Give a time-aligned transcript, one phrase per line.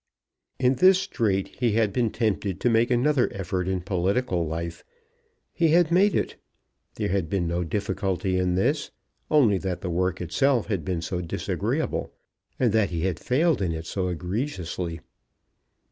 [0.57, 4.89] In this strait he had been tempted to make another effort in political life, and
[5.53, 6.37] he had made it.
[6.95, 8.89] There had been no difficulty in this,
[9.29, 12.11] only that the work itself had been so disagreeable,
[12.59, 15.01] and that he had failed in it so egregiously.